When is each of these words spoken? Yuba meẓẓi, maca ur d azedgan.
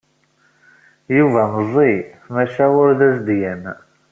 Yuba 1.15 1.41
meẓẓi, 1.53 1.93
maca 2.33 2.65
ur 2.81 2.89
d 2.99 3.01
azedgan. 3.07 3.63